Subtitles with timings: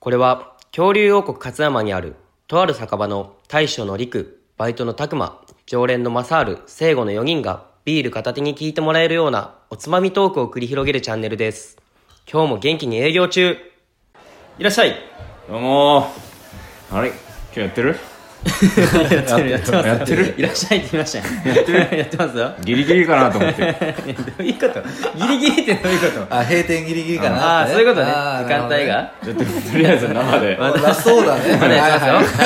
[0.00, 2.14] これは恐竜王国勝山にある
[2.46, 11.78] とある酒場の大将の陸、バイトの拓馬、常連のマサール、聖護の4人がビール片手に聞いてもらえるようなおつまみトークを繰り広げるチャンネルです。
[12.30, 13.56] 今日も元気に営業中。
[14.58, 14.94] いらっしゃい。
[15.48, 16.96] どうもー。
[16.96, 17.08] あれ？
[17.08, 17.16] 今
[17.54, 17.96] 日やってる？
[18.44, 19.50] やってる。
[19.50, 19.88] やってます。
[19.88, 20.34] やってる。
[20.38, 21.24] いらっしゃいって言いましたよ
[21.54, 21.78] やってる。
[21.98, 22.54] やってますよ。
[22.62, 23.62] ギリギリかなと思って。
[23.62, 24.82] どういうこと？
[25.18, 26.34] ギリギリってどういうこと？
[26.34, 28.12] あ、閉店ギリギリかなあそういうことね。
[28.12, 29.12] 時間帯が。
[29.24, 30.56] ちょっととりあえず生で。
[30.58, 31.56] まあそうだね。
[31.56, 32.42] まだやってますよ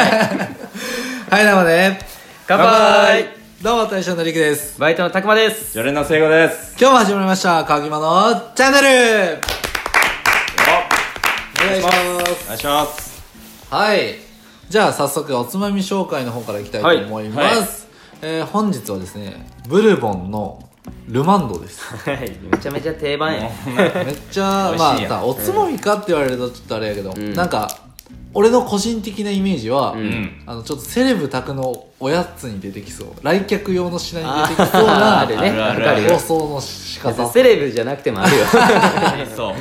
[1.30, 1.98] はいはいはい、生で。
[2.46, 3.26] 乾杯。
[3.62, 4.80] どうも、大将のりくです。
[4.80, 5.74] バイトのたくまです。
[5.74, 6.74] 常連の聖子です。
[6.80, 9.38] 今日も始まりました、かぎまのチャンネル。
[11.64, 11.96] お願いします。
[12.44, 13.22] お願いします。
[13.70, 14.31] はい。
[14.68, 17.36] じゃあ、早速、おつまみ紹介の方からいきたいと思います。
[17.38, 17.68] はいはい
[18.24, 20.62] えー本日はですね、ブルボンの
[21.08, 21.80] ルマンドです。
[22.08, 23.50] はい、めちゃめちゃ定番や。
[23.66, 27.68] めっちゃ、 まあさ、おつまみかって言われるとちょっとあれやけど、んなんか、
[28.34, 33.08] 俺の個人的なイメージは、んあの、ちょっとセレブ宅のおやつに出てきそう。
[33.22, 35.50] 来客用の品に出てきそうあーなあるね。
[35.50, 36.12] あるあるわかるよ。
[36.14, 37.28] 放送の仕方。
[37.28, 38.44] セレブじゃなくてもあるよ。
[39.36, 39.54] そう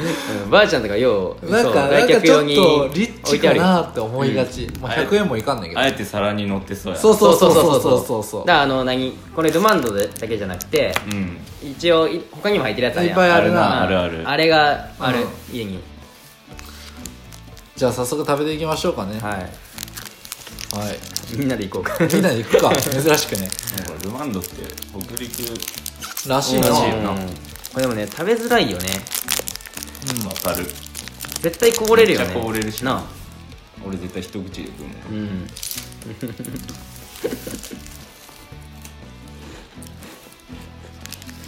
[0.43, 3.63] うんばあちゃんとかよう、なんか、そうなんかちょっ来客用にとリッチあるよ。
[3.63, 4.69] なって思いがち。
[4.81, 5.87] まあ、100円もいかんねんけどあ。
[5.87, 15.19] えて皿に乗ってそうやそうそうそうそうそそううそうそうだからあの、何これルマンドだけじゃなくて、うん一応、い他にも入ってるやつあるやんいっぱいあるなあるあるあれがある
[15.51, 15.79] うん、家に。
[17.81, 19.19] じゃあ早速食べていきましょうかね。
[19.19, 19.41] ははい。
[19.41, 21.35] い。
[21.35, 21.97] みんなで行こうか。
[22.05, 22.71] みんなで行くか。
[22.77, 23.49] 珍しくね。
[24.03, 24.49] ルマンドって
[24.91, 25.51] 北陸
[26.27, 26.69] らしいな。
[26.69, 27.27] らしいよなうん
[27.73, 29.01] これでもね、食べづらいよね。
[30.27, 30.71] わかる
[31.41, 32.25] 絶対こぼれるよね。
[32.27, 33.03] めっちゃこぼれるしなあ。
[33.83, 35.23] 俺絶対一口で食うもん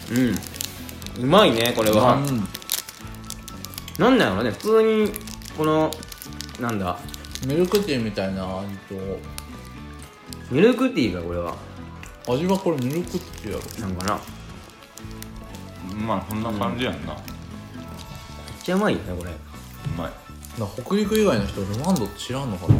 [0.09, 0.17] うん。
[0.17, 0.39] うん。
[1.25, 2.15] うまいね、これは。
[2.15, 2.47] うん
[3.99, 5.11] なんだろうね、普通に、
[5.55, 5.91] この、
[6.59, 6.97] なんだ、
[7.47, 8.95] ミルクティーみたいな味と、
[10.51, 11.55] ミルクティーがこれは、
[12.27, 13.87] 味はこれミルクティーやろ。
[13.87, 14.19] なんかな。
[15.95, 17.13] めっまあこんな感じやんな。
[17.13, 17.17] う
[18.63, 19.31] ちゃうまいよね、これ。
[19.97, 20.11] まい。
[20.59, 22.75] な北陸以外の人ルマンドって知らんのかな？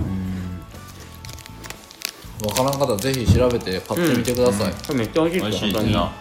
[2.48, 5.88] わからん方はぜひ調べて買ってみてください、これめっちゃ美味しいですに。
[5.88, 5.94] しい。
[5.94, 6.12] な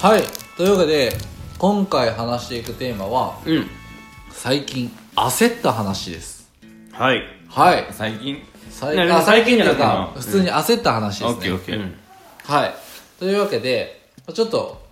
[0.00, 0.22] はい。
[0.56, 1.12] というわけで
[1.58, 3.66] 今回話していくテーマはうん。
[4.30, 6.50] 最近焦った話です。
[6.92, 7.22] はい。
[7.48, 7.86] はい。
[7.90, 8.42] 最近？
[8.70, 11.76] 最ねあ最近というか普通に焦った話ですね、オッケーオッケー。
[11.76, 11.94] うん。
[12.44, 12.74] はい。
[13.18, 14.82] というわけでちょっと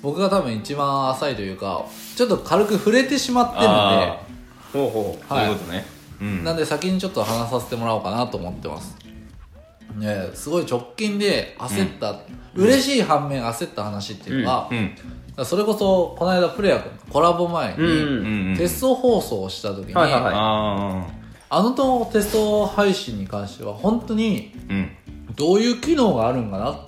[0.00, 1.84] 僕が多分一番浅いというか
[2.16, 4.18] ちょっと軽く触れてしまってるんあ
[4.72, 5.84] でほうほあそういうことね。
[6.22, 6.44] うん。
[6.44, 8.96] なんで先にちょっと話させてもらおうかなと思ってます
[9.96, 12.20] ねすごい直近で焦った、
[12.54, 15.44] 嬉しい反面焦った話っていうのが、うん。
[15.44, 17.82] それこそこの間プレア君コラボ前に、う。
[17.82, 17.88] うん
[18.48, 18.56] んうん。
[18.56, 21.06] テスト放送をした時に、あ
[21.48, 24.52] あのとテスト配信に関しては本当に
[25.34, 26.78] どういう機能があるんかなっ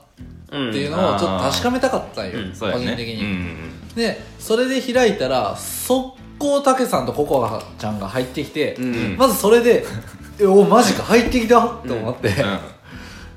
[0.50, 0.72] うん。
[0.72, 2.50] ていうのをちょっと確かめたかったんよ、うん。
[2.50, 2.56] ね。
[2.58, 3.56] 個人的に、うんうん
[3.94, 9.16] でそれで開いたら速攻たけさんとココアちゃんが入ってきて、うん。
[9.16, 9.84] まずそれで
[10.38, 12.34] 「えおマジか入ってきた!」と思って、うん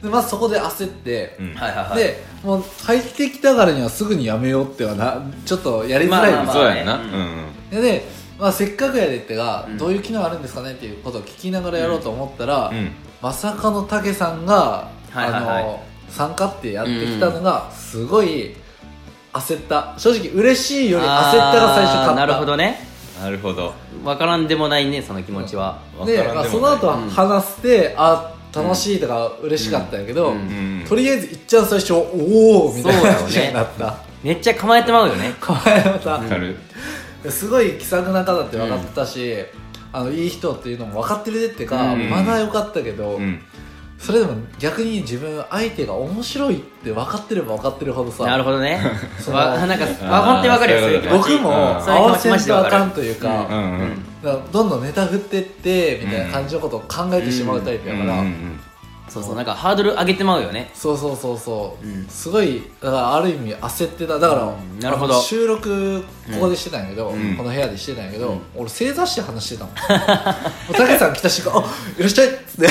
[0.02, 1.54] でまずそこで焦って、うん。
[1.54, 1.98] はいはいはい。
[1.98, 6.32] でもう入ってきたからにはすぐにやめようってはなちょっとやりづらいです。
[6.32, 6.96] よ、まあまあそうやな。
[6.96, 7.82] ううんん。
[7.82, 8.06] で、
[8.40, 9.78] まあ、せっかくやでってが、うん。
[9.78, 12.92] どういう機能あるんですかねっていうことを聞きながらやろうと思ったら、うん。
[13.22, 15.64] まさかのたけさんが、はいはいはい。
[15.64, 18.56] あの参加ってやってきたのがすごい
[19.34, 19.94] 焦った。
[19.98, 22.10] 正直嬉しいより焦ったが最初勝った。
[22.10, 22.86] あーなるほどね。
[23.22, 23.74] なるほど。
[24.04, 25.80] わからんでもないね、その気持ちは。
[26.06, 26.78] で、わからまあ、んでもない。
[26.80, 30.38] その後は話して、あ楽しいとか嬉しかったんやけど、うん。
[30.38, 30.40] う
[30.84, 30.86] ん。
[30.88, 31.98] とりあえずいっちゃん最初お
[32.70, 33.16] おみたいな。
[33.16, 33.98] 感じ になった。
[34.24, 35.34] めっちゃ構えてまうよね。
[35.40, 36.56] 構えまた、わかる
[37.30, 39.06] すごい気さくな方って分かった。
[39.06, 39.36] し、
[39.94, 41.40] あのいい人っていうのも分かってる。
[41.40, 43.42] でってか、うんまだ良かったけど、うん
[44.02, 48.82] それでも逆に自分相手が面白いって分かってれば分かってるほどさなるほどね。
[49.20, 51.18] そうわなんか、あーわ、本当にわかるよ、そういう気持ち。
[51.18, 52.92] 僕もうんそういう気持ち合わせんとあかかる。
[52.92, 58.60] というか,、うんうんだからどんどんネタ振ってってみたいな感じのことを考えてしまうタイプやから、うんうん
[59.12, 60.72] そうそう、なんかハードル上げてまうよね。
[60.74, 62.08] そうそうそうそう、うん。
[62.08, 64.18] すごいだからある意味焦ってた。
[64.18, 65.16] だから、うんなるほど。
[65.16, 66.02] あの収録
[66.34, 67.36] ここでしてたんやけど、ん。
[67.36, 68.42] この部屋でしてたんやけど、うん。
[68.56, 69.74] 俺正座して話してたもん。
[69.76, 69.82] も
[70.72, 71.66] うたけさん来た瞬間「あ
[71.98, 72.68] いらっしゃい」っつって。
[72.68, 72.70] あ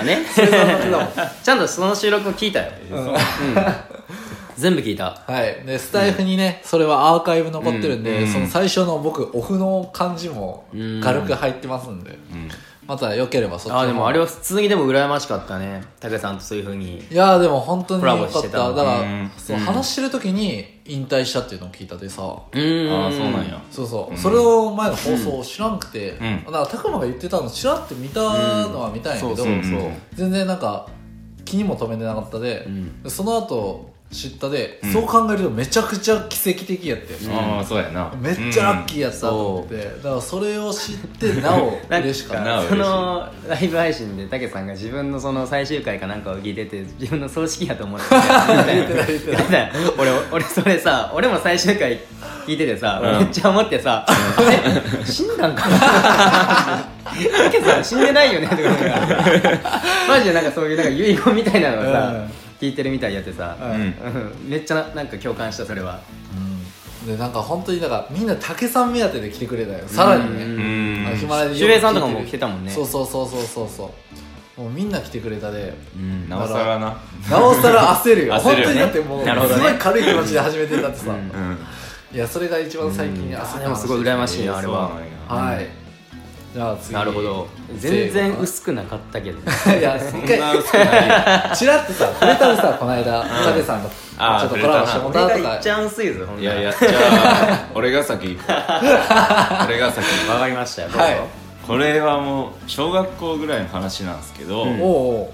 [0.00, 0.24] ーね。
[0.34, 1.08] 正座になってたもん。
[1.44, 2.72] ちゃんとその収録を聞いたよ。
[2.90, 2.98] うん。
[3.08, 3.16] うん。
[4.56, 5.20] 全部聞いた。
[5.26, 5.66] はい。
[5.66, 8.32] でスタイフにね、それはアーカイブ残ってるんで、うん。
[8.32, 11.00] その最初の僕オフの感じもうん。
[11.02, 12.48] 軽く入ってますんで、うん
[12.86, 15.82] またよければそっちの方ああでもあれは普通にでも羨ましかったね。
[16.00, 18.48] 武さんとそういうふうにいやーでも本当によかった。
[18.48, 19.30] だから、うん。
[19.36, 22.22] そう話してる時に引退したっていうのを聞いたでさ。
[22.22, 22.92] うーん。
[22.92, 23.62] ああそうなんや。
[23.70, 26.44] そうそう、それを前の放送を知らんくて、ん。
[26.44, 30.86] だから拓磨が言ってたの知らんって見たのは見たんやけど、全然なんか
[31.44, 33.02] 気にも留めてなかったで、ん。
[33.02, 38.12] でその後知ったで、そう考えるとめちゃくちゃ奇跡的やって、ああそうやな。
[38.20, 42.44] めっちゃラッキーやったと思って、だからそれを知ってなお嬉しかった。
[42.44, 48.16] なおそのライブ配信で武さんが自分のその最終回かなんかを聞いてて自分の葬式やと思ってた。
[49.98, 51.98] 俺俺それさ俺も最終回
[52.46, 53.18] 聞いててさ、うん。
[53.18, 54.06] めっちゃ思ってさ
[54.40, 56.88] 「え死んだんかな?」
[57.50, 59.24] 武さん死んでないよね」とか言いながら
[60.08, 63.70] マジでなんかそういうなんか遺言みたいなのをさ、うん聞いてるみたいやってさ、うん。
[63.72, 63.84] う
[64.46, 64.48] ん。
[64.48, 66.00] めっちゃなんか共感したそれは。
[67.06, 69.86] でなんか本当にだからみんな竹さん目当てで来てくれたよ。
[69.86, 72.70] さらにね、ヒマラヤでシュウヘイさんとかも来てたもんね。
[72.70, 73.94] そうそうそうそうそうそ
[74.56, 74.60] う。
[74.62, 75.74] もうみんな来てくれたで。
[75.94, 76.28] うん。
[76.30, 76.96] なおさらな。
[77.30, 78.34] なおさら焦るよ。
[78.40, 78.72] 焦るよね。
[78.72, 79.54] 本当にだってもうね。
[79.54, 81.16] すごい軽い気持ちで始めてたってさ、うん。
[81.16, 81.58] うん。
[82.14, 83.60] いやそれが一番最近焦った話。
[83.60, 84.92] でもすごい羨ましいなあれは。
[85.28, 85.83] はい
[86.54, 87.48] なるほど。
[87.76, 89.38] 全然薄くなかったけど。
[89.76, 91.08] いやそんな薄くない。
[91.08, 91.14] よ
[91.54, 95.48] チラッとさ触れたらさこの間タケさんとちあーょっとコラボしてもら俺ったとか。
[95.50, 98.38] がいっちゃん薄いぞほんいやいやわ じゃあ俺が先。
[99.66, 100.04] 俺が先。
[100.26, 101.04] 行こかりましたよどうぞ。
[101.04, 101.18] はい、う
[101.66, 105.26] これはもう小学校ぐらいの話なんですけど、うん。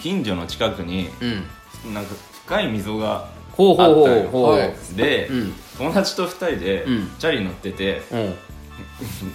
[0.00, 1.94] 近所の近くにうん。
[1.94, 2.14] なんか
[2.46, 5.54] 深い溝がほうほうほあったで、うん。
[5.78, 7.10] 友達と二人でうん。
[7.18, 8.34] チャリ乗ってて、うん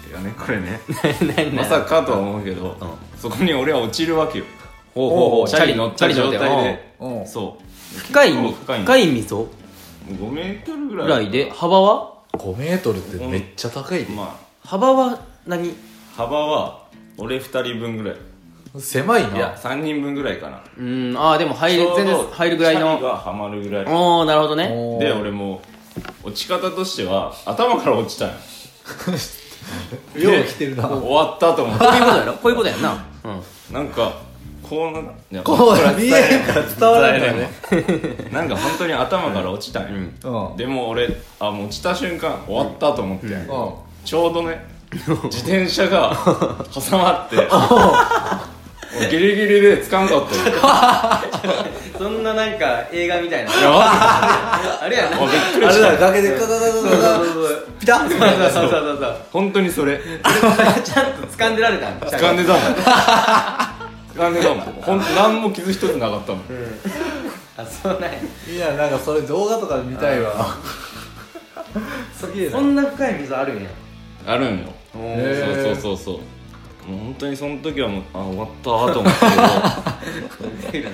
[0.10, 0.80] いやねこれね
[1.54, 4.46] まさかとは思うけど、うんそこに俺は落ちるわけよ
[4.96, 9.48] ほうほうほうチャリ乗った状態でそう深い深い深い溝
[10.10, 15.76] 5メートルぐらいぐらいで幅は5メートルってめっちゃ高いで、ま幅は何
[16.16, 16.88] 幅は
[17.18, 18.18] 俺2人分ぐらい
[18.80, 24.68] 狭いないや3人分ぐらいかなうんああでも入る全然入るぐらいのがはまるぐらいおおなるほどね
[25.00, 25.62] で俺も
[26.24, 28.32] 落ち方としては頭から落ちたん
[30.16, 30.88] よ よう来てるな。
[30.88, 31.86] 終わったと思って。
[31.86, 32.34] こういうことやろ？
[32.34, 33.06] こういうことやんな。
[33.24, 33.74] うん。
[33.74, 34.14] なんか
[34.68, 37.50] こうないやこう見えへんから伝わらないね。
[38.32, 39.90] なんか本当に頭から落ちたんよ、
[40.24, 40.58] うん。
[40.58, 43.46] でも俺あもう落ちた瞬間終わったと思って、うん。
[44.06, 46.16] ちょうどね 自転車が
[46.74, 47.38] 挟まって
[49.10, 50.56] ギリギリで掴んだったよ
[52.02, 53.52] そんななんか映画みたいな。
[53.54, 55.18] あれやな。
[55.18, 57.32] あびっくりあれだ崖でガガガガガガ
[57.80, 58.10] ピタッ
[58.50, 62.62] そうそうそう本当にそれちゃんと掴んでられたん掴んでたもん
[64.16, 66.42] 掴んでたもんほんと何も傷一つなかったもん
[67.58, 70.58] あそうなんやいやなんかそれ動画とかで見たいわ
[72.52, 73.70] そんな深い溝あるんや
[74.28, 78.64] あるんよそうそうそうそうもう本当にその時はもうあ終わった
[78.94, 80.90] と思ったけど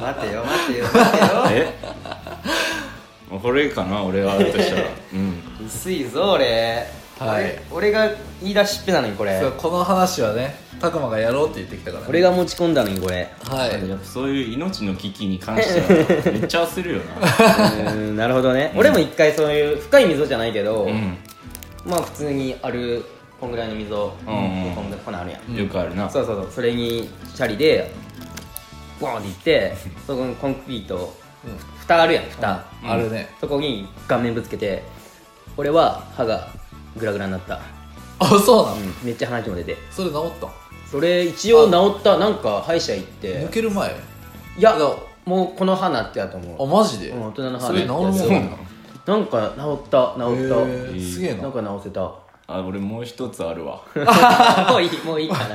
[0.00, 1.66] 待ってよ待ってよ待ってよ。
[1.66, 3.38] え？
[3.42, 5.66] これかな俺はあるとしたらうん。
[5.66, 6.86] 薄いぞ俺。
[7.18, 7.44] はい。
[7.70, 8.10] 俺俺が
[8.40, 9.40] 言い出しっぺなのにこれ。
[9.40, 12.08] そうこの話はね拓磨がやろうって言ってきたからね。
[12.08, 13.28] 俺が持ち込んだのにこれ。
[13.44, 13.88] はい。
[13.88, 17.00] やっぱそういう命の危機に関してはめっちゃ焦るよ
[17.84, 17.92] な。
[17.92, 18.72] うんなるほどね。
[18.76, 21.16] 俺も一回そういう深い溝じゃないけど、うん。
[21.84, 23.04] まあ普通にある
[23.40, 24.68] こんぐらいの溝、うん。
[24.68, 26.08] うんこんぐこんなんあるやん、よくあるな。
[26.08, 26.48] そうそうそう。
[26.54, 27.92] それにチャリで
[29.00, 31.14] ボーンって行ってそこにコンクリート
[31.80, 33.28] 蓋あるやん蓋、あるね。
[33.40, 34.82] そこに顔面ぶつけて
[35.56, 36.48] 俺は歯が
[36.96, 37.60] グラグラになった、
[38.18, 38.76] あそうなの？
[38.76, 39.76] うん、めっちゃ鼻血も出て。
[39.90, 40.48] それ治った？
[40.90, 42.18] それ一応治った。
[42.18, 43.40] なんか歯医者行って。
[43.40, 43.90] 抜ける前？
[44.58, 44.90] いやだ
[45.24, 46.62] もうこの歯なってやと思う。
[46.62, 47.10] あマジで？
[47.10, 51.12] うん大人の歯それ治るもんななんか治った治へった、ー。
[51.12, 51.42] すげえな。
[51.42, 52.12] なんか治せた
[52.50, 53.82] あ俺もう一つあるわ。
[54.70, 55.54] もういいもういいかな。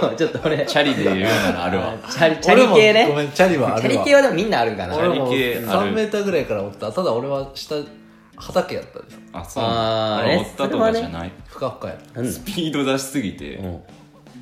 [0.00, 0.66] もうちょっと俺。
[0.66, 1.94] チャリで言うならあるわ。
[2.10, 4.96] チャリチャリ系俺もごめねんチャリはあチャリ系はでもみんなあるんかな。
[4.96, 5.90] 俺もチャリ系ある。
[5.90, 6.90] 3メーターぐらいからおった。
[6.90, 7.76] ただ俺は下
[8.36, 9.64] 畑やったであそう。
[9.64, 13.80] あーね俺追ったとかじゃない、ふかふかやったスピード出しすぎて、うん。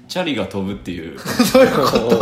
[0.09, 1.19] チャリが飛ぶっていう。
[1.53, 2.17] どういうこと？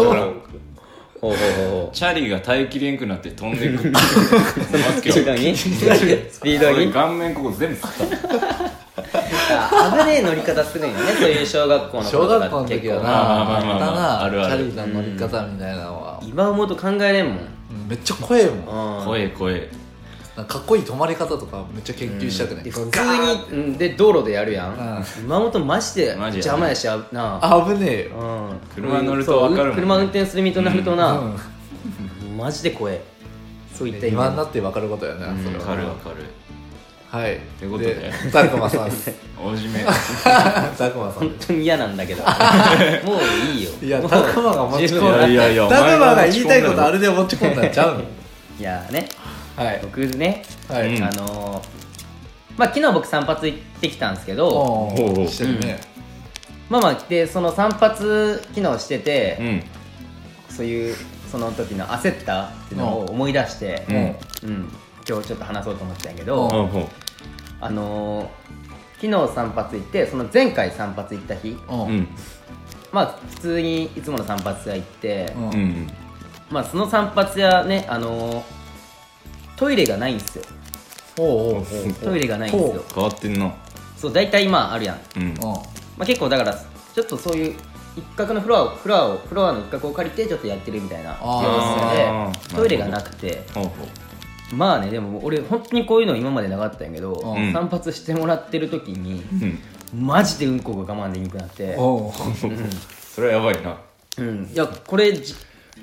[1.21, 1.87] ほうほうほうほう。
[1.87, 8.65] ほチャリが耐えきれんくなって飛んでくる スピードにスピード俺に顔面ここ全部吸った。
[8.65, 8.71] あ
[9.03, 14.29] 危ねえ乗り方するんよねそういう小学校の小頃とか学校の時はなまあまあまあまあったなあ。
[14.29, 16.21] るあるチャリの乗り方みたいなのは。
[16.23, 17.37] 今思うと考えれんもん。
[17.37, 18.99] うんめっちゃ怖えもん。
[18.99, 19.05] うん。
[19.05, 19.71] 怖え怖え
[20.37, 22.65] かかっこいい止まり方とかめっちゃ研究したくない。
[22.65, 25.05] で普通にうんで道路でやるやん。
[25.21, 27.67] 今思うとマジで邪魔やしあなあ。
[27.67, 28.17] 危ねえよ。
[28.17, 28.61] うん。
[28.75, 29.77] 車乗ると分かるもんね。
[29.77, 32.37] そう車運転する身となるとな、うん。
[32.37, 33.03] マジで怖え。
[33.75, 35.65] そういった今になって分かることやなそれは。
[35.65, 36.17] わかるわかる
[37.11, 37.41] はい。
[37.59, 38.13] ということで。
[38.33, 39.11] たくまさんです。
[39.37, 39.83] 大締め。
[40.79, 42.23] たくまさん本当に嫌なんだけど。
[43.05, 43.71] もういいよ。
[43.83, 45.27] いやもうたくまが持ち込んだ。
[45.27, 48.01] いやいやいやたくまが言いたいことあれで持ち込んだんちゃうの？
[48.61, 49.09] いやね。
[49.57, 49.81] はい。
[49.83, 51.81] 僕ね、あのー
[52.57, 54.93] まあ昨日僕散髪行ってきたんですけど
[55.29, 55.81] してるね、
[56.69, 59.63] まあまあでその散髪昨日してて、うん。
[60.49, 60.97] そういう
[61.33, 63.97] その時の焦ったっていうのを思い出して、うん。
[63.97, 64.73] うん
[65.11, 66.49] 今日ちょっと話そうと思ってたんやけど、
[67.61, 68.29] あのー
[69.01, 72.07] 昨日散髪行ってその前回散髪行った日うん。
[72.93, 75.45] まあ普通にいつもの散髪屋行って、うん。
[75.45, 75.87] うん
[76.51, 78.43] まあその散髪屋ねあのー
[79.57, 80.45] トイレがないんですよ。
[81.17, 82.85] ほうほうほうトイレがないんですよ。
[82.95, 83.53] 変わってんな。
[83.97, 85.35] そう大体まああるやん、うん。
[85.35, 85.55] ま
[86.01, 86.55] あ、結構だから
[86.95, 87.55] ちょっとそういう
[87.97, 92.51] 一角のフロアをフロアをフロアの一角を借りてちょっとやってるみたいなあー。
[92.51, 93.45] でトイレがなくて。
[93.55, 93.71] ほうほ
[94.53, 97.53] まあねでも俺本当にこういうの今までなかったんやけど、うん。
[97.53, 99.23] 散髪してもらってる時に
[99.95, 101.75] マジでうんこが我慢できなくなって。
[101.79, 102.13] おう。
[103.15, 103.79] それはやばいな。
[104.19, 104.51] うん。
[104.53, 105.35] いやこれじ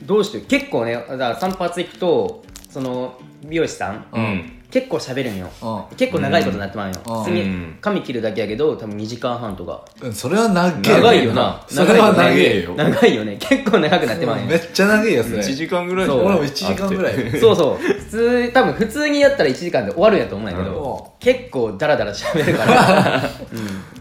[0.04, 5.50] どうして結構ねだから散髪行くとその美容師さん、うん結構喋るんよ、
[5.92, 7.20] う結構長いことになってまうよ、うん。
[7.24, 7.78] 普通にうん。
[7.82, 9.84] 髪切るだけやけど多分2時間半とか。
[10.02, 11.66] うんそれは長い長いよな。
[11.68, 13.38] それは長いいよ長いよね。
[13.40, 16.06] 結構長くなってまうよ、めっちゃ長いやつね1時間ぐらい。
[16.06, 16.26] そう。
[16.26, 17.40] 俺も1時間ぐらい。
[17.40, 17.84] そうそう。
[17.84, 23.24] 普通多分普通にやったら1時間で終わるんやと思うんやけど、結構ダラダラ喋るから、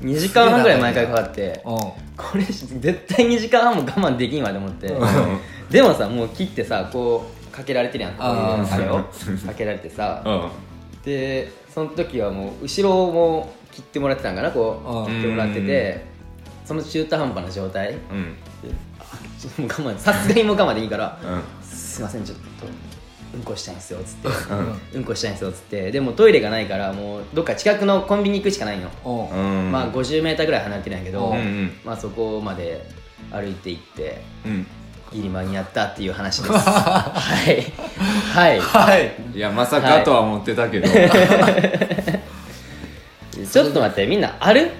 [0.03, 1.63] うん、2時間半ぐらい毎回かかって。
[1.65, 1.79] うん。
[1.79, 4.93] これ絶対2時間半も我慢できんわと思って。
[5.71, 8.13] でもさもう切ってさこうかけられてるやん。
[8.15, 9.03] こういうあーあれを
[9.47, 10.23] かけられてさ。
[10.25, 10.66] うん
[11.07, 15.15] でその時はもう後ろも切ってもらってたんかなこううん。
[15.15, 16.05] 切ってもらってて
[16.65, 17.93] その中途半端な状態。
[17.93, 18.35] でうん。
[18.99, 19.05] あ
[19.39, 21.67] ちょっともう我慢さすがにもう我慢でいいからうん。
[21.67, 22.43] すいませんちょっと
[23.35, 24.29] うんこしたいんですよつって。
[24.29, 24.81] うん。
[24.95, 25.93] うんこしたいんですよつって。
[25.93, 29.09] でもトイレがないからもうどっか近くのコンビニ行くしかないんよ、う。
[29.09, 29.73] んうん。
[29.73, 31.35] まあ 50m ぐらい離れてるんやけど、
[31.85, 32.85] まあそこまで
[33.31, 34.23] 歩いて行って。
[34.45, 34.67] うん
[35.17, 36.53] ギリ間に合ったっていう話です。
[36.53, 37.11] は
[37.51, 37.73] い。
[38.33, 38.61] はい。
[38.61, 39.15] はい。
[39.35, 39.39] い。
[39.39, 40.89] やまさかとは思ってたけど。
[43.51, 44.71] ちょっと待ってみんなある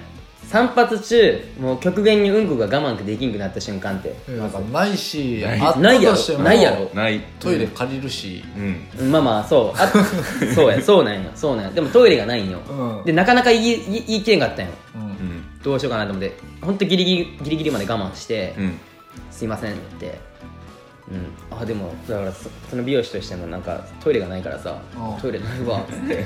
[0.47, 4.15] 散髪中もう極限にうんこが我慢できんくなった瞬間って。
[4.31, 5.59] なんかないしない。
[5.59, 6.89] あったないやろとしてもないやろ。
[6.93, 8.43] ないトイレ借りるし。
[8.99, 9.11] うん。
[9.11, 9.77] まあまあそう。
[9.77, 9.87] あ
[10.55, 11.31] そうやそうなんよ。
[11.35, 11.71] そうなんよ。
[11.71, 13.05] でもトイレがないんよ、うん。
[13.05, 14.71] でなかなか言い言い言い切れんかったんよ。
[14.95, 15.01] うん。
[15.01, 15.43] うん。
[15.61, 16.37] どうしようかなと思って。
[16.61, 18.79] ほんとギリギリギリギリまで我慢して、うん。
[19.31, 20.19] すいませんって
[21.11, 21.57] うん。
[21.57, 26.25] あでもだからそその美容師としてもなんかトイレがないからさうんトイレないわっ つって。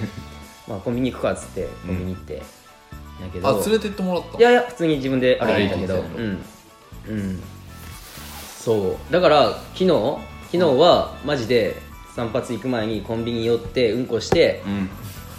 [0.68, 2.42] まあコンビニ行くかっつってコンビニ行って、や
[3.32, 3.48] けど。
[3.48, 5.96] あ連れてってもらったいやいや普通に自分で歩いてたけど。
[5.96, 6.44] うん。
[7.08, 7.44] うん。
[8.60, 9.14] そう。
[9.14, 9.88] だから昨日
[10.52, 11.78] 昨日はマジで
[12.16, 14.90] 散髪行く前にコンビニ寄ってうんこしてうん。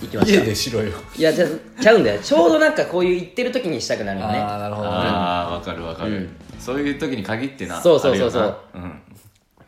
[0.02, 0.44] 家行きました。
[0.44, 0.92] でしろよ。
[1.16, 1.46] いやじゃ
[1.80, 2.20] ちゃうんだよ。
[2.20, 4.94] ちょうどなんかこういう行ってる時にしたくなるよねああなるほどね。
[4.96, 6.36] ああわかるわかる、うん。
[6.58, 7.80] そういう時に限ってな。
[7.80, 8.56] そうそうそうそう。
[8.74, 9.00] うん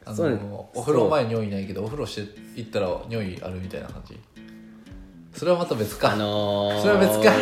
[0.06, 4.18] あそうのお風呂前尿意ないけどお風呂して行ったら尿意あるみたいな感じ。
[5.34, 6.12] それはまた別か。
[6.12, 7.32] あのー、それは別か。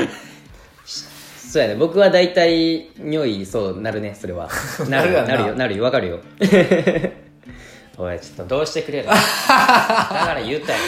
[0.85, 1.75] そうやね。
[1.75, 4.49] 僕は大体尿意そうなるねそれは。
[4.89, 5.35] なるなるやんな。
[5.37, 5.85] なるよなるよ。
[5.85, 6.19] わかるよ。
[7.99, 9.07] おいちょっとどうしてくれる？
[9.09, 10.79] だから言ったよ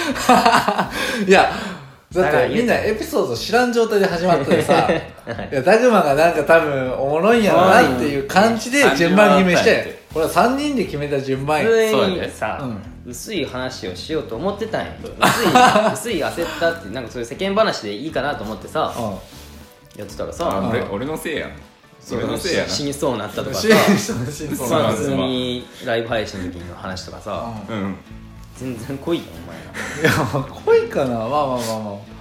[1.26, 1.52] いや
[2.14, 4.88] だってみんなエピソード知らん状態で始まっててさ。
[4.90, 5.54] い。
[5.54, 11.66] やダグマがなんか多分おもろいんやろなっていう感じで順番決めしてこれは3人で決めた順番や。
[11.66, 12.26] 普通そうやで。
[12.26, 12.72] にさ、
[13.06, 21.50] う薄い話をしようと思ってたんよ薄い薄い焦ったってなんかそういう世間話でいいかなと思ってさうやってたらあさ俺俺のせいやん
[22.00, 22.68] そう俺のせいやな。
[22.68, 27.96] 死にそうになったとかさ 普通にライブ配信の時の話とかさうん。
[28.56, 29.56] 全然濃いよお前
[30.04, 30.10] ら。
[30.10, 31.10] いやまあ濃いかな。
[31.10, 32.13] まあまあまあまあまあ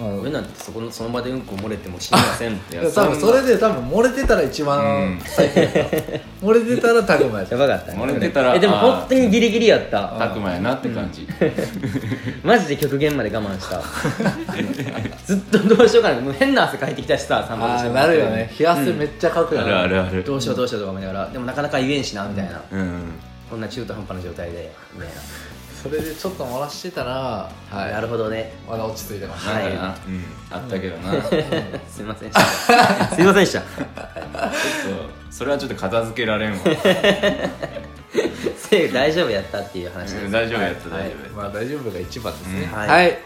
[0.00, 7.54] 俺なんてそこの その場でうんこ漏れても死にませんっていや 多分それで多分漏れてたら一番最低やった漏れてたらタグマやった。
[7.56, 7.98] やばかったね。
[7.98, 10.08] 漏れてたらえでも本当にギリギリやった。
[10.18, 11.26] たくまやなって感じ、
[12.42, 13.80] マジで極限まで我慢した。
[15.24, 16.20] ずっとどうしようかな。
[16.20, 18.52] もう変な汗かいてきたしさ散髪してもああなるよね。
[18.58, 20.24] 冷や汗めっちゃかくよあねるあるある。
[20.24, 21.30] どうしようどうしようとか思いながら。
[21.30, 23.00] でもなかなか言えんしなみたいな、うん。
[23.48, 24.72] こんな中途半端な状態で。
[24.94, 25.08] みたい
[25.84, 27.92] それでちょっと漏らしてたらな、はい。
[27.92, 28.54] なるほどね。
[28.66, 29.70] まだ落ち着いてますはい。
[29.70, 31.22] うん、あったけどな、ちょっ
[31.86, 33.14] すいませんでした。
[33.14, 33.60] すいませんでした。
[33.60, 33.66] と
[35.30, 36.58] それはちょっと片付けられんわ。
[38.56, 41.04] セーフ大丈夫やったっていう話です、うん大丈夫やったはい。
[41.04, 42.78] 大丈夫まあ大丈夫が一番ですね、うん。
[42.78, 42.88] はい。
[42.88, 43.18] はい。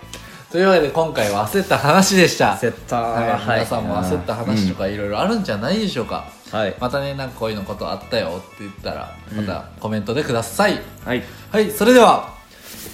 [0.51, 2.55] というわけで今回は焦った話でした。
[2.55, 3.01] 焦った。
[3.01, 3.29] はい。
[3.31, 3.41] はい。
[3.61, 6.75] 皆さんも焦った話とかいろいろあるんじゃないでしょうか、はい。
[6.81, 11.23] またねなんかこういうのことあったよって言ったらまたコメントでください、はい。
[11.53, 11.71] はい。
[11.71, 12.37] それでは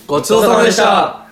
[0.07, 1.24] ごちそうさまでした。